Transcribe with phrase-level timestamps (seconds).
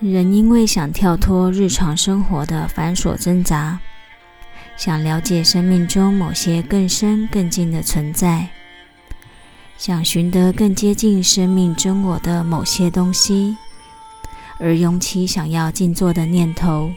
[0.00, 3.78] 人因为想跳脱日常生活的繁琐挣扎，
[4.76, 8.48] 想了解生命中某些更深更近的存在，
[9.78, 13.56] 想寻得更接近生命真我的某些东西，
[14.58, 16.90] 而涌起想要静坐的念头。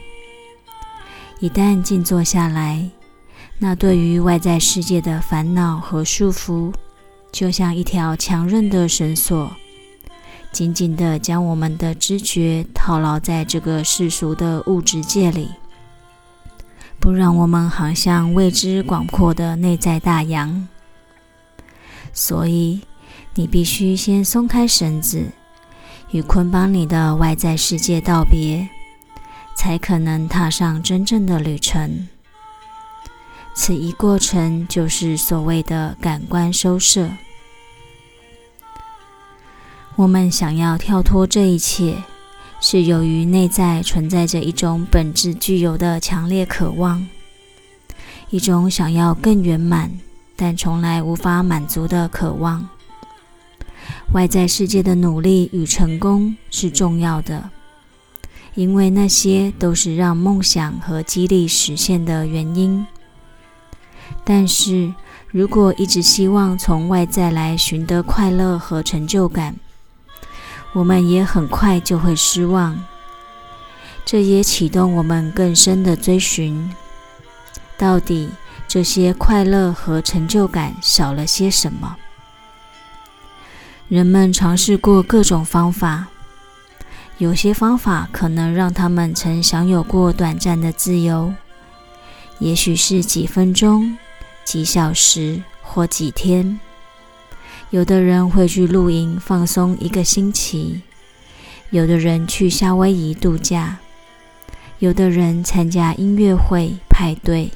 [1.38, 2.90] 一旦静坐下来，
[3.58, 6.74] 那对于外在世界的烦恼和束缚，
[7.32, 9.52] 就像一条强韧的绳索。
[10.50, 15.50] 紧紧地将我们的知觉套牢在这个世俗的物质界里，
[16.98, 20.66] 不让我们航向未知广阔的内在大洋。
[22.12, 22.80] 所以，
[23.34, 25.26] 你必须先松开绳子，
[26.10, 28.68] 与捆绑你的外在世界道别，
[29.54, 32.08] 才可能踏上真正的旅程。
[33.54, 37.10] 此一过程就是所谓的感官收摄。
[39.98, 42.04] 我们想要跳脱这一切，
[42.60, 47.04] 是由于内在存在着一种本质具有的强烈渴望，
[48.30, 49.90] 一种想要更圆满
[50.36, 52.68] 但从来无法满足的渴望。
[54.12, 57.50] 外在世界的努力与成功是重要的，
[58.54, 62.86] 因为那些都是让梦想和激励实现的原因。
[64.22, 64.94] 但是
[65.26, 69.56] 如果一直希望从外在来寻得快乐和成就感，
[70.78, 72.78] 我们也很快就会失望，
[74.04, 76.72] 这也启动我们更深的追寻。
[77.76, 78.30] 到底
[78.68, 81.96] 这些快乐和成就感少了些什么？
[83.88, 86.06] 人们尝试过各种方法，
[87.16, 91.34] 有些方法可能让他们曾享有过短暂的自由，
[92.38, 93.98] 也许是几分钟、
[94.44, 96.60] 几小时或几天。
[97.70, 100.80] 有的人会去露营放松一个星期，
[101.68, 103.76] 有的人去夏威夷度假，
[104.78, 107.50] 有的人参加音乐会派对，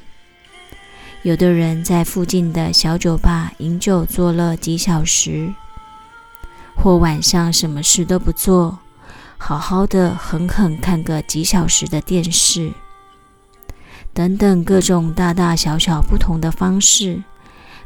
[1.23, 5.51] 有的人在附近的小酒吧饮酒坐了几小时，
[6.75, 8.77] 或晚上什么事都不做，
[9.39, 12.71] 好好的狠狠看个几小时的电视，
[14.13, 17.23] 等等各种大大小小不同的方式。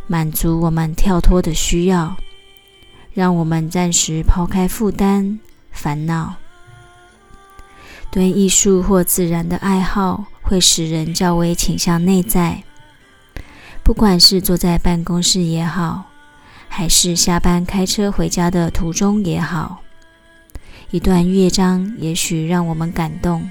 [0.09, 2.15] 满足我们跳脱的需要，
[3.17, 5.39] 让我们暂时抛开负担、
[5.71, 6.35] 烦恼。
[8.11, 12.61] 对艺术或自然的爱好，会使人较为倾向内在。
[13.81, 16.03] 不管是坐在办公室也好，
[16.67, 19.79] 还是下班开车回家的途中也好，
[20.91, 23.49] 一段乐章也许让我们感动。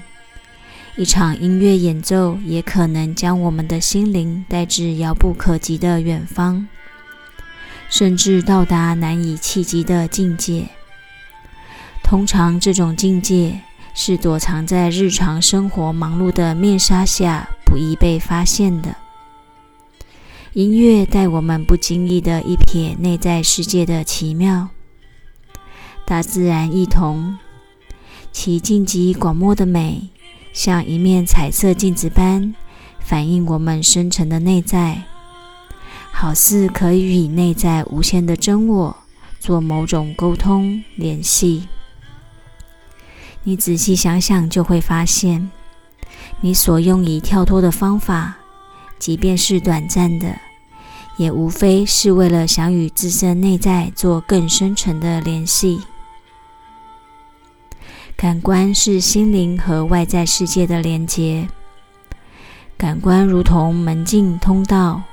[0.95, 6.65] 一场音乐演奏也可能将我们的心灵带至遥不可及的远方，
[7.89, 10.67] 甚至到达难以企及的境界。
[12.03, 13.59] 通常，这种境界
[13.93, 18.95] 是躲藏在日常生活忙碌的面纱下，不易被发现的。
[20.53, 24.69] 音乐带我们不经意的一瞥内在世界的奇妙。
[26.05, 27.37] 大自然一同，
[28.31, 30.09] 其静极广漠的美。
[30.53, 32.55] 像一面彩色镜子般
[32.99, 35.03] 反映我们深沉的内在，
[36.19, 38.97] 好似可以与内在无限的真我
[39.39, 41.67] 做某种沟通联系。
[43.43, 45.51] 你仔细想想，就会发现，
[46.41, 48.35] 你所用以跳脱的方法，
[48.97, 50.35] 即便是短暂的，
[51.17, 55.83] 也无非是为了想与自身内在做更深层的联系。
[58.15, 61.47] 感官是心灵和外在世界的连接。
[62.75, 65.03] 感官如同门径通道，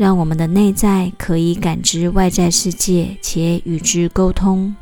[0.00, 4.74] 让我们的内在可以感知外在世界，且与之沟通。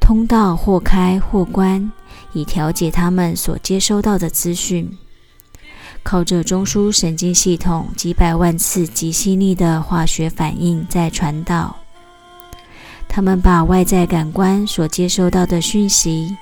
[0.00, 1.92] 通道或开或关，
[2.32, 4.90] 以调节他们所接收到的资讯。
[6.02, 11.76] 靠着中枢神经系统几百万次极细腻的化学反应在传导。
[13.06, 16.34] 他们把外在感官所接收到的讯息，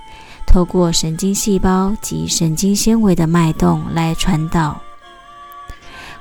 [0.47, 4.81] 透过神经细胞及神经纤维的脉动来传导。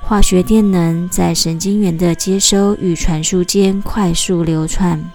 [0.07, 5.11] 化学电能在神经元的接收与传输间快速流窜。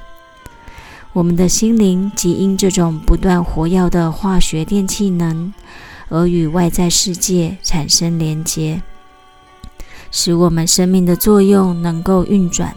[1.15, 5.55] 我们的心灵即因这种不断活跃的化学电气能，
[6.11, 8.83] 而与外在世界产生连结，
[10.11, 12.75] 使我们生命的作用能够运转。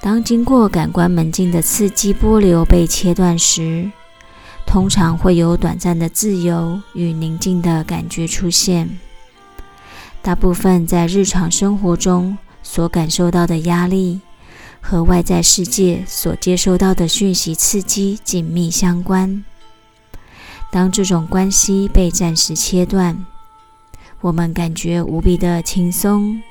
[0.00, 3.88] 当经过感官门径的刺激波流被切断时，
[4.66, 8.98] 通常会有短暂的自由与宁静的感觉出现。
[10.28, 14.20] 大部分在日常生活中所感受到的压力，
[14.78, 19.42] 和外在世界所接收到的讯息刺激紧密相关。
[20.70, 23.24] 当这种关系被暂时切断，
[24.20, 26.42] 我们感觉无比的轻松，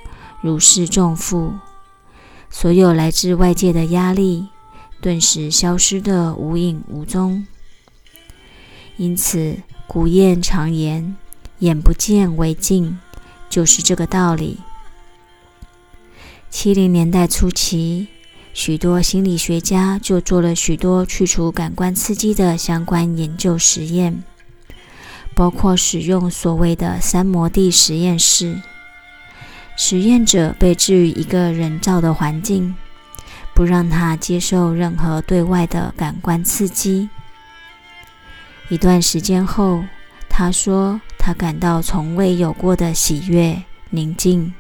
[0.42, 1.54] 如释重负，
[2.50, 4.48] 所有来自外界的压力
[5.00, 7.46] 顿时消失的无影无踪。
[8.96, 11.16] 因此，古谚常言
[11.62, 12.98] “眼不见为净”，
[13.50, 14.60] 就是这个道理。
[16.50, 18.08] 七零年代初期，
[18.54, 24.24] 许多心理学家就做了许多去除感官刺激的相关研究实验，
[25.36, 28.62] 包括使用所谓的“三摩地”实验室。
[29.76, 32.76] 实验者被置于一个人造的环境，
[33.54, 37.10] 不让他接受任何对外的感官刺激。
[38.70, 39.84] 一段时间后，
[40.28, 44.54] 他说他感到从未有过的喜悦、宁静。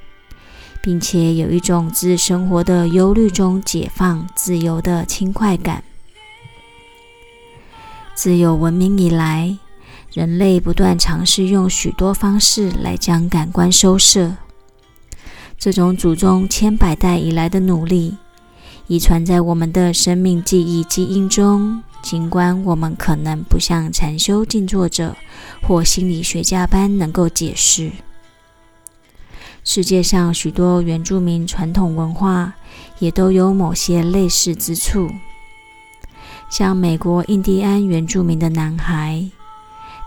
[0.81, 5.83] 并且有一种自生活的忧虑中解放、自由的轻快感。
[8.15, 9.57] 自有文明以来，
[10.13, 14.35] 人类不断尝试用许多方式来将感官收摄。
[15.57, 18.17] 这种祖宗千百代以来的努力，
[18.87, 21.83] 遗传在我们的生命记忆基因中。
[22.03, 25.13] 尽管我们可能不像禅修静坐者
[25.61, 27.91] 或心理学家般能够解释。
[29.65, 32.53] 世界上许多原住民传统文化
[32.99, 35.09] 也都有某些类似之处，
[36.49, 39.29] 像美国印第安原住民的男孩，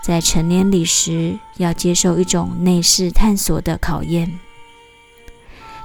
[0.03, 4.39] 在成年礼时要接受一种内视探索的考验，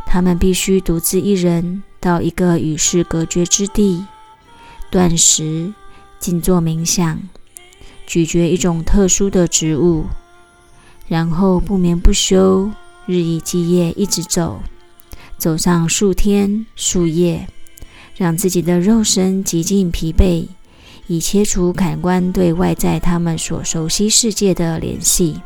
[0.06, 4.06] 他们必须独自一人到一个与世隔绝之地，
[4.92, 5.74] 断食、
[6.19, 7.19] 静坐冥想、
[8.06, 10.06] 咀嚼一种特殊的植物，
[11.07, 12.69] 然后不眠不休。
[13.07, 14.60] 日以继夜，一直走，
[15.36, 17.48] 走上数天数夜，
[18.16, 20.48] 让自己的肉身极尽疲惫，
[21.07, 25.42] 以切除感官对外在他们所熟悉世界的联系，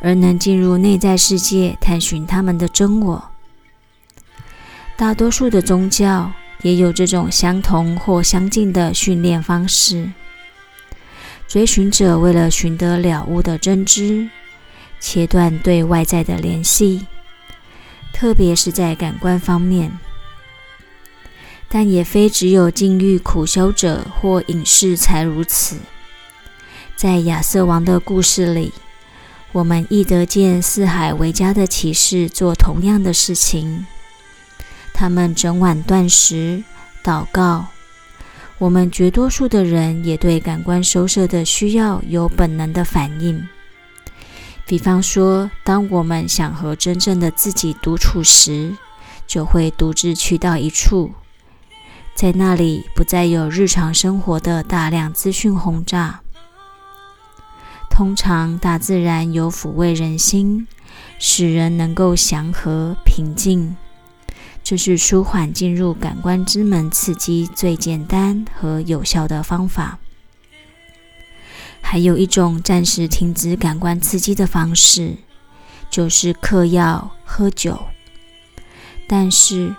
[0.00, 3.31] 而能进入内在世界，探寻他们的真我。
[5.02, 10.12] 大多数的宗教也有这种相同或相近的训练方式。
[11.48, 14.30] 追寻者为了寻得了悟的真知。
[15.00, 17.04] 切断对外在的联系，
[18.12, 19.98] 特别是在感官方面。
[21.68, 25.78] 但也非只有禁欲苦修者或隐士才如此。
[26.94, 28.72] 在亚瑟王的故事里，
[29.50, 33.84] 我们亦得见四海为家的骑士做同样的事情。
[35.02, 36.62] 他们整晚断食、
[37.02, 37.66] 祷告。
[38.58, 43.48] 我们绝多数的人也对感官收摄的需要有本能的反应。
[44.64, 48.76] 比方说，当我们想和真正的自己独处时，
[49.26, 51.10] 就会独自去到一处，
[52.14, 56.20] 在那里不再有日常生活的大量资讯轰炸。
[57.90, 60.68] 通常，大自然有抚慰人心，
[61.18, 63.76] 使人能够祥和平静，
[64.64, 69.98] 这是舒缓进入感官之门刺激最简单和有效的方法。
[71.80, 75.16] 还有一种暂时停止感官刺激的方式，
[75.90, 77.78] 就是嗑药、喝酒。
[79.06, 79.74] 但是，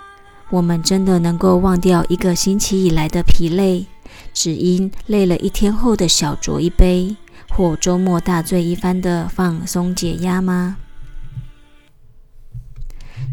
[0.50, 3.86] 我们真的能够忘掉一个星期以来的疲累，
[4.32, 7.16] 只因累了一天后的小酌一杯，
[7.50, 10.76] 或周末大醉一番的放松解压吗？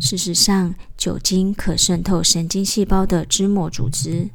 [0.02, 4.28] 事实上，酒精可渗透神经细胞的脂膜组织，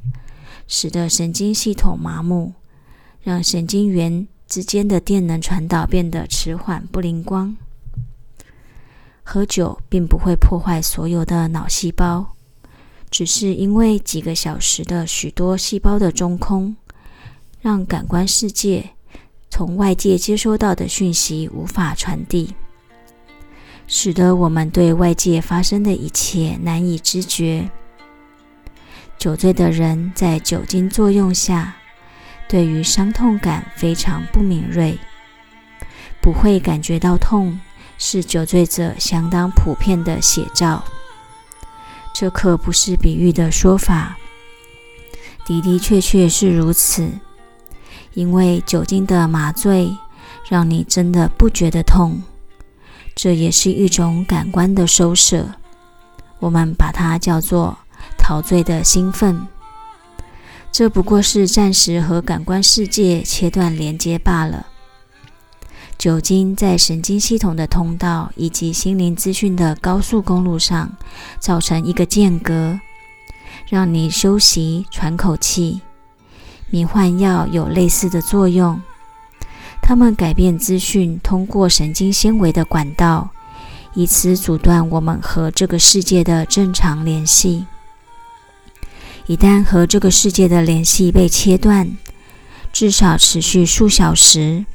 [0.67, 2.53] 使得神经系统麻木，
[3.21, 4.27] 让神经元。
[4.47, 7.57] 之间的电能传导变得迟缓不灵光。
[9.21, 12.33] 喝酒并不会破坏所有的脑细胞，
[13.11, 16.77] 只是因为几个小时的许多细胞的中空，
[17.59, 18.91] 让感官世界
[19.49, 22.55] 从外界接收到的讯息无法传递，
[23.87, 27.69] 使得我们对外界发生的一切难以知觉。
[29.17, 31.73] 酒醉的人在酒精作用下。
[32.49, 34.97] 对于伤痛感非常不敏锐，
[36.21, 37.59] 不会感觉到痛，
[37.97, 40.81] 是酒醉者相当普遍的写照。
[42.13, 44.17] 这可不是比喻的说法，
[45.45, 47.09] 的的确确是如此。
[48.13, 49.93] 因为酒精的麻醉
[50.47, 52.23] 让你真的不觉得痛，
[53.17, 55.49] 这也是一种感官的收摄。
[56.37, 57.75] 我们把它叫做
[58.15, 59.47] 陶醉的兴奋。
[60.71, 64.67] 这不过是暂时和感官世界切断连接罢了。
[65.97, 70.95] 酒精在神经系统的通道以及心灵资讯的高速公路上
[71.39, 72.79] 造成一个间隔，
[73.67, 75.81] 让你休息、喘口气。
[76.69, 78.79] 迷幻药有类似的作用，
[79.81, 83.29] 他们改变资讯通过神经纤维的管道，
[83.93, 87.65] 以此阻断我们和这个世界的正常联系。
[89.27, 91.97] 一旦和这个世界的联系被切断，
[92.71, 94.65] 至少持续数小时，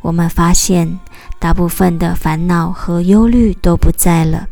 [0.00, 0.98] 我们发现
[1.38, 4.48] 大部分的烦恼和忧虑都不在了。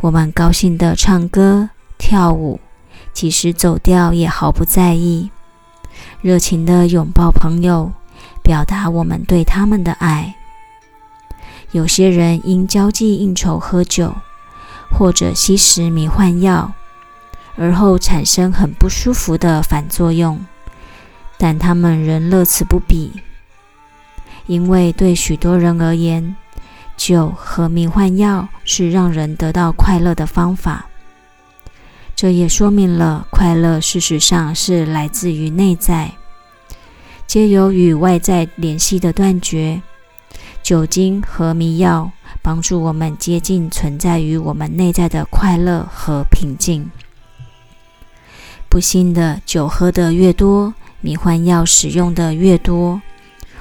[0.00, 2.60] 我们高兴地唱歌、跳舞，
[3.12, 5.30] 即使走调也毫不在意，
[6.20, 7.92] 热情地拥抱朋友，
[8.42, 10.34] 表达我们对他们的爱。
[11.70, 14.14] 有些人因交际应酬喝酒，
[14.90, 16.72] 或者吸食迷幻药。
[17.54, 20.42] 而后产生很不舒服的反作用，
[21.36, 23.12] 但他们仍乐此不疲，
[24.46, 26.34] 因为对许多人而言，
[26.96, 30.86] 酒和迷幻药是让人得到快乐的方法。
[32.16, 36.12] 这也说明了快乐事实上是来自于内在，
[37.32, 39.80] 皆由与外在联系的断绝。
[40.62, 42.12] 酒精和迷药
[42.42, 46.90] 帮助我们接近存在于我们内在的快乐和平静。
[48.68, 53.00] 不幸的，酒喝得越多，迷幻药使用的越多，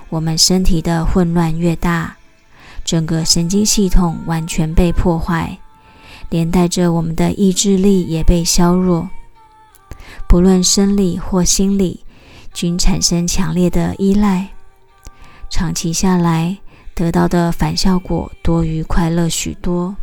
[0.09, 2.17] 我们身体的混乱越大，
[2.83, 5.57] 整个神经系统完全被破坏，
[6.27, 9.07] 连带着我们的意志力也被削弱。
[10.27, 12.01] 不论生理或心理，
[12.53, 14.49] 均产生强烈的依赖，
[15.49, 16.57] 长期下来，
[16.93, 19.95] 得到的反效果多于快乐许多。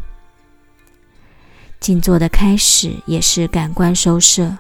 [1.79, 4.59] 静坐的开始也是感官收摄。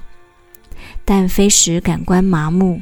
[1.04, 2.80] 但非使感官麻木，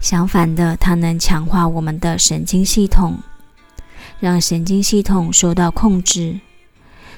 [0.00, 3.18] 相反的，它能强化我们的神经系统，
[4.20, 6.40] 让神经系统受到控制。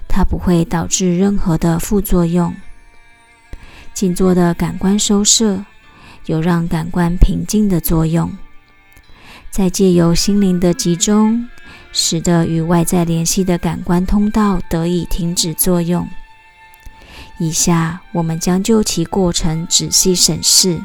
[0.09, 2.54] 它不会导致任何的副作用。
[3.92, 5.64] 静坐的感官收摄
[6.26, 8.31] 有让感官平静的作用，
[9.50, 11.49] 在借由心灵的集中，
[11.93, 16.09] 使得与外在联系的感官通道得以停止作用。
[17.38, 20.81] 以下我们将就其过程仔细审视。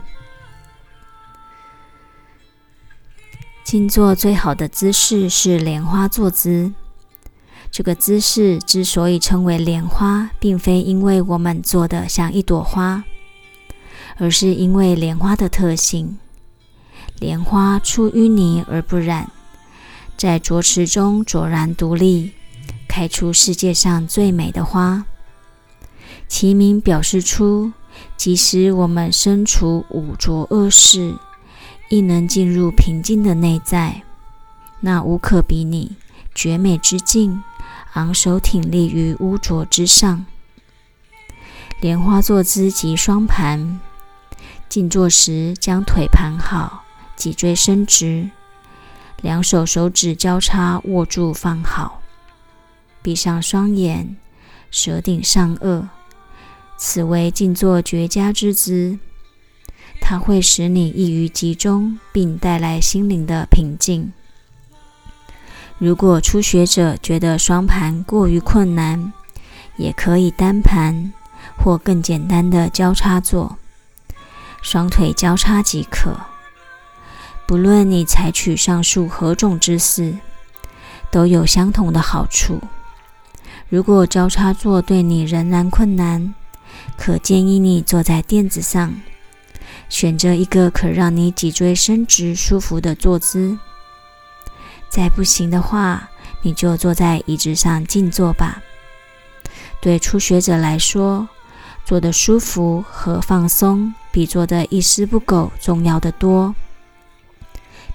[3.63, 6.73] 静坐最好的姿势是莲花坐姿。
[7.71, 13.03] 这个姿势之所以称为莲花，并非因为我们坐的像一朵花，
[14.19, 16.19] 而是因为莲花的特性。
[17.19, 19.31] 莲花出淤泥而不染，
[20.15, 22.31] 在浊池中卓然独立，
[22.87, 25.05] 开出世界上最美的花。
[26.27, 27.73] 其名表示出，
[28.15, 31.15] 即使我们身处五浊恶世，
[31.89, 34.03] 亦能进入平静的内在。
[34.81, 35.97] 那无可比拟、
[36.33, 37.43] 绝美之境，
[37.93, 40.25] 昂首挺立于污浊之上。
[41.81, 43.79] 莲花坐姿即双盘，
[44.69, 46.83] 静坐时将腿盘好，
[47.15, 48.29] 脊椎伸直，
[49.21, 52.03] 两手手指交叉握住放好，
[53.01, 54.15] 闭上双眼，
[54.69, 55.87] 舌顶上颚。
[56.77, 58.99] 此为静坐绝佳之姿，
[59.99, 64.13] 它会使你易于集中，并带来心灵的平静。
[65.79, 69.11] 如果初学者觉得双盘过于困难，
[69.77, 71.11] 也可以单盘
[71.57, 73.57] 或更简单的交叉坐，
[74.61, 76.15] 双腿交叉即可。
[77.45, 80.15] 不论你采取上述何种姿势，
[81.09, 82.61] 都有相同的好处。
[83.69, 86.33] 如果交叉坐对你仍然困难，
[86.97, 88.93] 可建议你坐在垫子上，
[89.89, 93.57] 选择一个可让你脊椎伸直、舒服的坐姿。
[94.89, 96.09] 再不行的话，
[96.41, 98.61] 你就坐在椅子上静坐吧。
[99.81, 101.27] 对初学者来说，
[101.85, 106.55] 坐得舒服和放松比做的一丝不苟重要的多。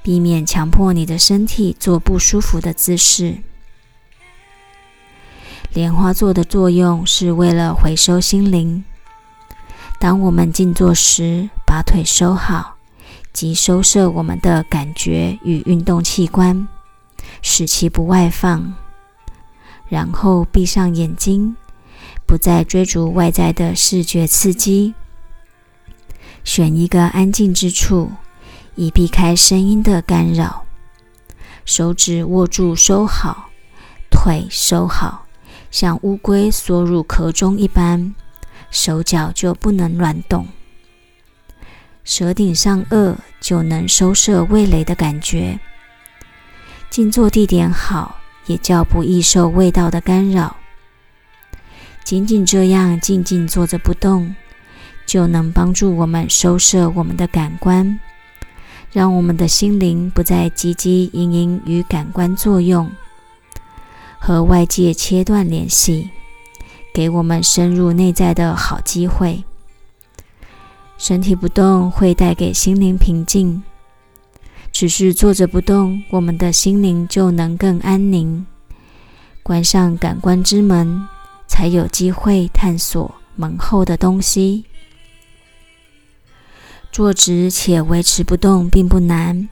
[0.03, 3.39] 避免强迫你的身体做不舒服的姿势。
[5.73, 8.85] 莲花座的作用是为了回收心灵。
[9.99, 12.77] 当我们静坐时，把腿收好，
[13.33, 16.69] 即收摄我们的感觉与运动器官，
[17.41, 18.75] 使其不外放。
[19.89, 21.57] 然后闭上眼睛，
[22.27, 24.95] 不再追逐外在的视觉刺激，
[26.45, 28.13] 选一个安静之处，
[28.77, 30.65] 以避开声音的干扰。
[31.65, 33.51] 手指握住收好，
[34.11, 35.27] 腿收好。
[35.71, 38.15] 像乌龟缩入壳中一般，
[38.71, 40.47] 手脚就不能乱动。
[42.05, 45.59] 舌顶上颚就能收摄味蕾的感觉。
[46.91, 50.57] 静坐地点好，也较不易受味道的干扰。
[52.05, 54.37] 仅仅这样静静坐着不动，
[55.07, 57.99] 就能帮助我们收摄我们的感官，
[58.93, 62.91] 让我们的心灵不再汲汲营营与感官作用，
[64.19, 66.11] 和外界切断联系，
[66.93, 69.45] 给我们深入内在的好机会。
[70.97, 73.63] 身体不动会带给心灵平静，
[74.73, 78.47] 只是坐着不动，我们的心灵就能更安宁。
[79.43, 81.07] 关上感官之门，
[81.47, 84.65] 才有机会探索门后的东西。
[86.95, 89.49] 坐直且维持不动并不难，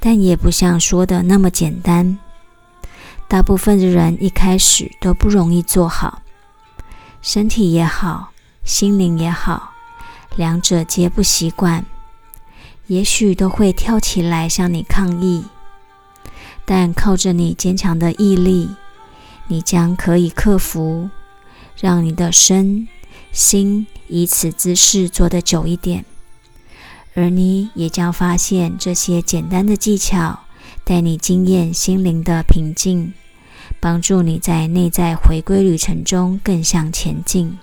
[0.00, 2.18] 但也不像说的那么简单。
[3.28, 6.22] 大部分的人一开始都不容易做好，
[7.20, 8.30] 身体也好，
[8.64, 9.74] 心灵也好，
[10.34, 11.84] 两者皆不习惯，
[12.86, 15.44] 也许都会跳起来向你抗议。
[16.64, 18.70] 但靠着你坚强的毅力。
[19.48, 21.10] 你将可以克服，
[21.78, 22.88] 让你的身
[23.30, 26.06] 心以此姿势坐得久一点，
[27.14, 30.40] 而你也将发现这些简单的技巧
[30.84, 33.12] 带你惊艳心灵的平静，
[33.80, 37.58] 帮助你在内在回归旅程中更向前进。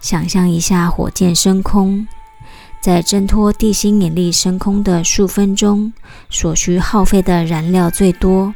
[0.00, 2.06] 想象一下火箭升空，
[2.80, 5.92] 在挣脱地心引力升空的数分钟，
[6.30, 8.54] 所需耗费的燃料最多。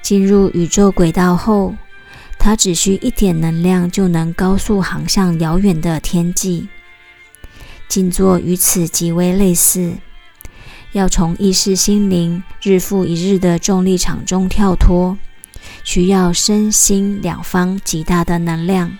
[0.00, 1.74] 进入宇宙轨道后，
[2.38, 6.66] 它只需一点能量就能高速航向遥远的天际。
[7.92, 9.98] 静坐与此极为类似，
[10.92, 15.18] 要从意识心灵日复一日的重力场中跳脱，
[15.84, 18.96] 需要身心两方极大的能量。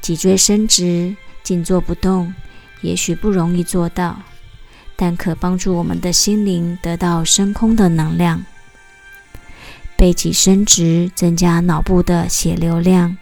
[0.00, 2.34] 脊椎伸直，静坐不动，
[2.80, 4.22] 也许不容易做到，
[4.96, 8.42] 但可帮助我们的心灵得到升空的能量。
[9.94, 13.18] 背脊伸直，增加脑部的血流量，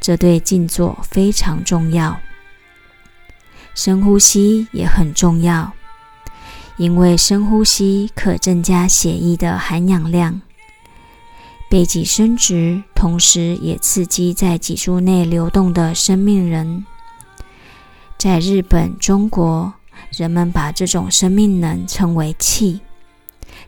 [0.00, 2.20] 这对静坐非常重要。
[3.76, 5.74] 深呼吸也很重要，
[6.78, 10.40] 因为深呼吸可增加血液的含氧量。
[11.68, 16.86] 背脊伸直，同时也刺激在脊柱内流动的生命能。
[18.16, 19.74] 在日本、中国，
[20.10, 22.80] 人们把这种生命能称为气。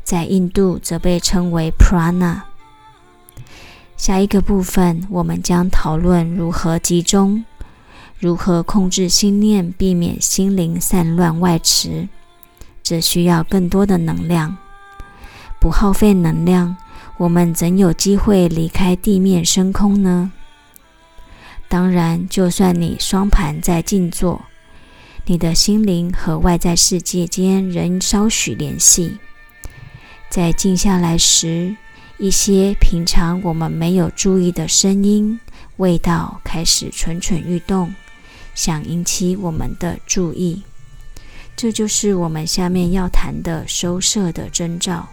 [0.03, 2.41] 在印度则被称为 prana。
[3.99, 7.45] 下一个部分，我们将讨论如何集中，
[8.19, 12.09] 如何控制心念，避免心灵散乱外驰。
[12.83, 14.57] 这需要更多的能量。
[15.61, 16.77] 不耗费能量，
[17.19, 20.33] 我们怎有机会离开地面升空呢？
[21.69, 24.43] 当然，就算你双盘在静坐，
[25.27, 29.19] 你的心灵和外在世界间仍稍许联系。
[30.31, 31.77] 在静下来时，
[32.19, 35.39] 一些平常我们没有注意的声音、
[35.77, 37.95] 味道开始蠢蠢欲动，
[38.59, 40.65] 想引起我们的注意。
[41.55, 45.11] 这就是我们下面要谈的收摄的征兆。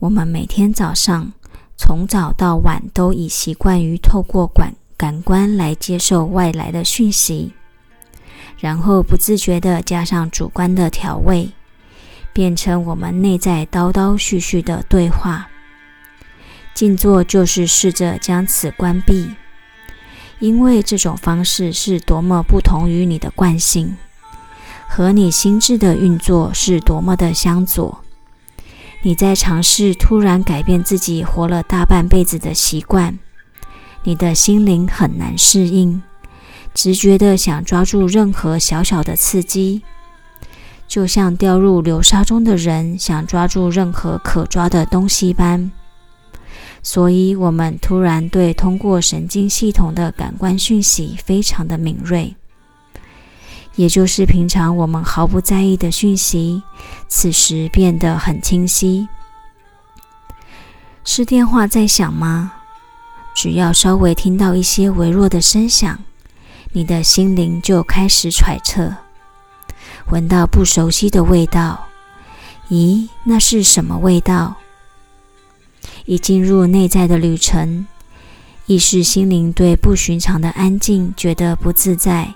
[0.00, 1.32] 我们每天早上
[1.76, 4.74] 从早到晚都已习惯于透过管。
[4.98, 7.52] 感官来接受外来的讯息，
[8.58, 11.50] 然后不自觉地加上主观的调味，
[12.36, 15.48] 变成我们内在叨叨絮絮的对话。
[16.74, 19.30] 静坐就是试着将此关闭，
[20.38, 23.96] 因为这种方式是多么不同于你的惯性，
[24.86, 28.02] 和你心智的运作是多么的相左。
[29.00, 33.18] 你在尝试突然改变自己活了大半辈子的习惯。
[34.02, 36.02] 你的心灵很难适应，
[36.74, 39.80] 直觉的想抓住任何小小的刺激，
[40.96, 45.70] 就像掉入流沙中的人想抓住任何可抓的东西般。
[46.82, 52.34] 所以，我们突然对通过神经系统的感官讯息非常的敏锐，
[53.74, 56.62] 也就是平常我们毫不在意的讯息，
[57.08, 59.06] 此时变得很清晰。
[61.04, 62.54] 是电话在响吗？
[63.34, 65.98] 只要稍微听到一些微弱的声响，
[66.72, 68.96] 你的心灵就开始揣测。
[70.10, 71.88] 闻到不熟悉的味道，
[72.68, 74.54] 咦，那是什么味道？
[76.04, 77.86] 已进入内在的旅程，
[78.66, 82.34] 意识心灵对不寻常的安静觉得不自在，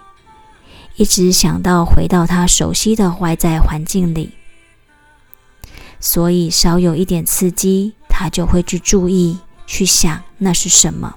[0.96, 4.32] 一直想到回到他熟悉的外在环境里，
[6.00, 9.38] 所以稍有一点刺激，他就会去注意。
[9.66, 11.14] 去想那是什么？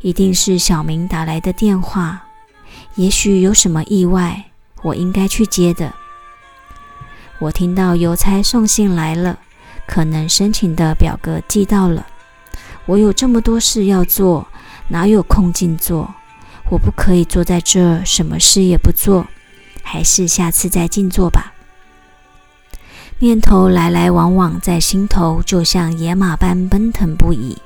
[0.00, 2.24] 一定是小明打来的电话。
[2.96, 4.45] 也许有什么意外，
[4.82, 5.92] 我应该去接的。
[7.38, 9.38] 我听到邮差送信来了，
[9.86, 12.06] 可能申请的表格寄到了，
[12.86, 14.46] 我有这么多事要做，
[14.88, 16.14] 哪有空静坐？
[16.70, 19.26] 我不可以坐在这儿，什么事也不做，
[19.82, 21.52] 还是下次再静坐吧。
[23.18, 27.56] 念头来来往往在心头，就像野马般奔腾不已。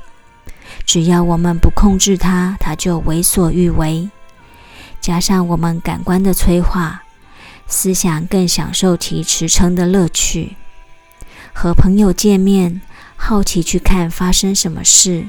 [0.85, 4.11] 只要我们不控制它，它就为所欲为。
[5.01, 7.03] 加上我们感官的催化，
[7.67, 10.57] 思想更享受其驰骋的乐趣。
[11.53, 12.81] 和朋友见面，
[13.17, 15.27] 好奇去看发生什么事。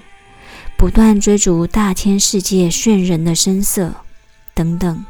[0.78, 3.94] 不断追逐大千世界炫人的声色
[4.56, 5.06] 等等，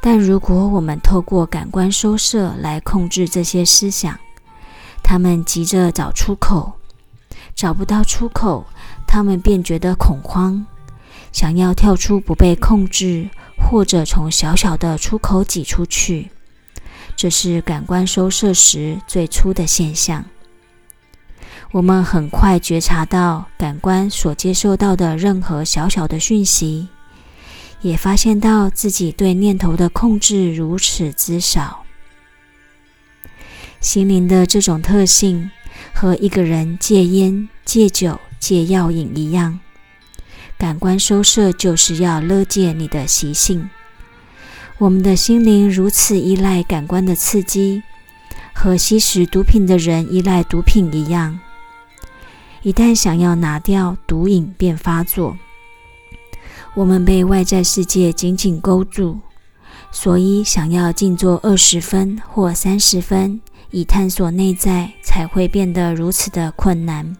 [0.00, 4.18] 但如果我们透过感官收摄来控制这些思想，
[5.02, 6.72] 他们急着找出口，
[7.54, 8.64] 找不到出口，
[9.06, 10.64] 他们便觉得恐慌，
[11.32, 16.30] 想要跳出不被控制，或者从小小的出口挤出去。
[17.16, 20.24] 这是感官收摄时最初的现象。
[21.72, 26.88] 我们很快觉察到感官所接受到的任何小小的讯息，
[27.80, 31.84] 也发现到自己对念头的控制如此之少。
[33.80, 35.50] 心灵的这种特性
[35.94, 39.60] 和一个人戒烟、戒酒、戒药瘾一样，
[40.60, 43.70] 感官收摄就是要勒戒你的习性。
[44.76, 47.82] 我们的心灵如此依赖感官的刺激，
[48.52, 51.40] 和吸食毒品的人依赖毒品一样。
[52.60, 55.38] 一旦想要拿掉毒瘾，便发作。
[56.74, 59.18] 我们被外在世界紧紧勾住，
[59.90, 67.16] 所以想要静坐二十分或三十分，以探索内在，才会变得如此的困难。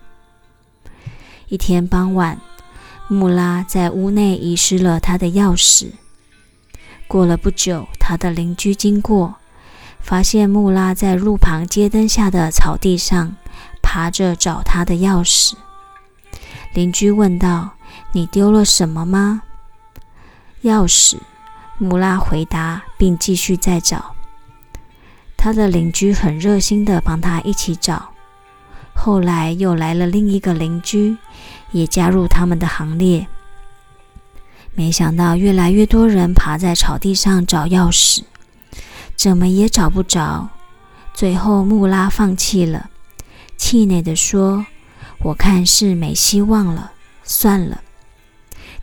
[1.49, 2.39] 一天傍晚，
[3.13, 5.91] 穆拉在屋内遗失了他的钥匙。
[7.09, 9.35] 过了不久，他的邻居经过，
[9.99, 13.35] 发现穆拉在路旁街灯下的草地上。
[13.83, 15.55] 爬着找他的钥匙，
[16.75, 17.71] 邻居问道
[18.15, 19.43] ：“你丢了什么吗？”
[20.63, 21.19] 钥匙，
[21.79, 24.15] 穆拉回答，并继续再找。
[25.37, 28.11] 他的邻居很热心的帮他一起找。
[29.03, 31.17] 后来又来了另一个邻居，
[31.73, 33.27] 也加入他们的行列。
[34.75, 38.25] 没想到越来越多人爬在草地上找钥匙，
[39.17, 40.51] 怎么也找不着。
[41.15, 42.91] 最后，穆拉放弃了。
[43.57, 44.67] 气馁地说
[45.25, 46.93] ：“我看是没希望了，
[47.25, 47.81] 算了。”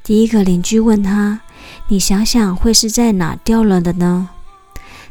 [0.03, 1.41] 第一个邻居问他
[1.89, 4.29] ：“你想想，会是在哪掉了的呢？”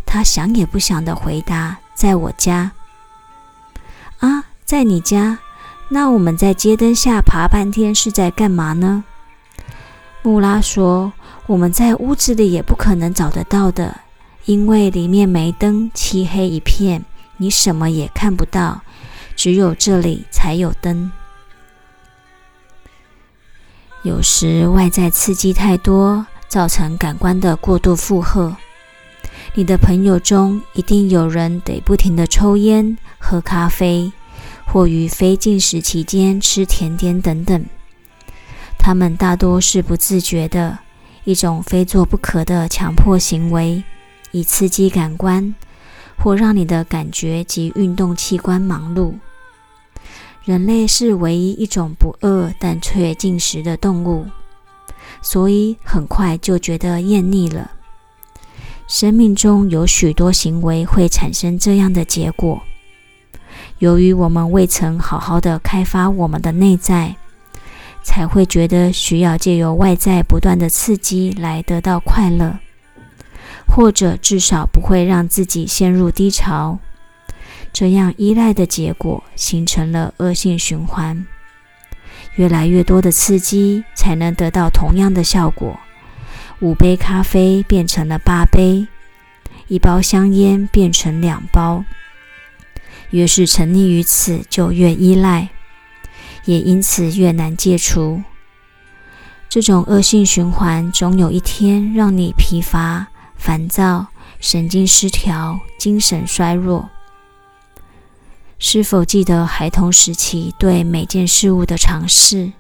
[0.05, 2.73] 他想也不想地回答：“在我家。”
[4.19, 5.39] 啊，在你家？
[5.89, 9.05] 那我们在街灯下爬半天是在干嘛呢？
[10.23, 11.13] 穆拉说
[11.47, 14.01] ：“我们在屋子里也不可能找得到的，
[14.45, 17.05] 因为里面没灯，漆黑一片，
[17.37, 18.83] 你什么也看不到。”
[19.37, 21.13] 只有这里才有灯。
[24.03, 28.57] 有时外在刺激太多，造成感官的过度负荷。
[29.55, 34.11] 你的朋友中一定有人得不停的抽烟、喝咖啡，
[34.77, 37.65] 或于非进食期间吃甜点等等。
[38.79, 40.81] 他们大多是不自觉的
[41.25, 43.83] 一种非做不可的强迫行为，
[44.33, 45.55] 以刺激感官，
[46.19, 49.15] 或让你的感觉及运动器官忙碌。
[50.45, 54.27] 人类是唯一一种不饿但却进食的动物，
[55.23, 57.71] 所以很快就觉得厌腻了。
[58.87, 62.61] 生命中有许多行为会产生这样的结果。
[63.79, 67.17] 由于我们未曾好好的开发我们的内在，
[68.03, 72.59] 才会觉得需要借由外在不断的刺激来得到快乐，
[73.67, 76.79] 或者至少不会让自己陷入低潮。
[77.73, 81.27] 这样依赖的结果形成了恶性循环，
[82.37, 85.79] 越来越多的刺激才能得到同样的效果。
[86.61, 88.87] 五杯咖啡变成了八杯，
[89.69, 91.85] 一包香烟变成两包。
[93.11, 95.49] 越是沉溺于此，就越依赖，
[96.45, 98.23] 也因此越难戒除。
[99.49, 104.09] 这种恶性循环总有一天让你疲乏、烦躁、
[104.41, 106.91] 神经失调、精神衰弱。
[108.59, 112.53] 是否记得孩童时期对每件事物的尝试？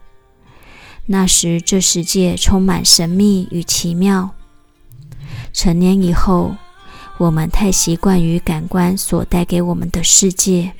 [1.06, 4.30] 那时这世界充满神秘与奇妙。
[5.52, 6.56] 成年以后，
[7.18, 10.72] 我们太习惯于感官所带给我们的世界，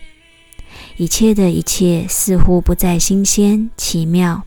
[0.97, 4.43] 一切的一切似乎不再新鲜奇妙，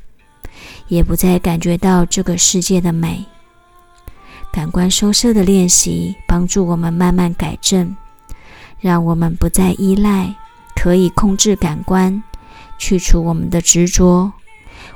[0.88, 3.26] 也不再感觉到这个世界的美。
[4.52, 7.96] 感官收摄的练习帮助我们慢慢改正，
[8.80, 10.36] 让我们不再依赖。
[10.76, 12.24] 可以控制感官，
[12.78, 14.32] 去除我们的执着，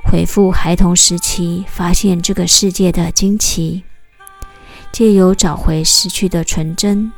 [0.05, 3.83] 回复孩童时期发现这个世界的惊奇，
[4.93, 7.11] 借由找回失去的纯真。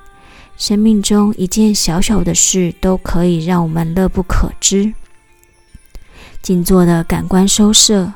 [0.58, 4.94] 生命中一件小小的事都可以让我们乐不可支。
[6.42, 8.14] 静坐的感官收摄，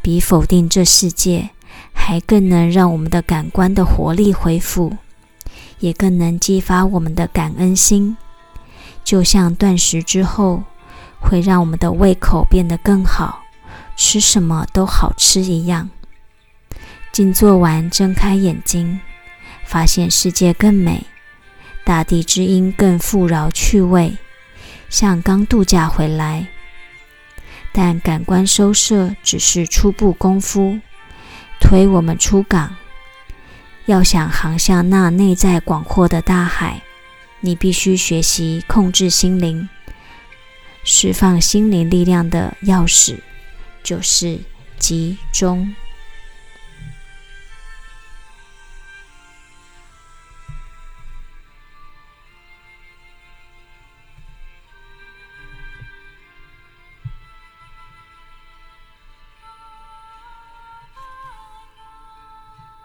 [0.00, 1.50] 比否定这世界，
[1.92, 4.96] 还更能让我们的感官的活力恢复，
[5.80, 8.16] 也更能激发我们的感恩心。
[9.04, 10.62] 就像断食之后，
[11.20, 13.42] 会让我们的胃口变得更好，
[13.96, 15.90] 吃什么都好吃一样。
[17.14, 19.00] 静坐完，睁开眼睛，
[19.64, 21.06] 发现世界更美。
[21.84, 24.16] 大地之音更富饶趣味，
[24.90, 26.48] 像刚度假回来。
[27.70, 30.80] 但感官收摄只是初步功夫，
[31.60, 32.74] 推我们出港。
[33.86, 36.82] 要想航向那内在广阔的大海，
[37.38, 39.68] 你必须学习控制心灵。
[40.82, 43.20] 释放心灵力量的钥匙，
[43.84, 44.40] 就是
[44.80, 45.72] 集中。